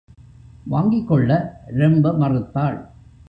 [0.63, 1.31] வாங்கிக் கொள்ள
[1.73, 2.79] ரொம்ப மறுத்தாள்.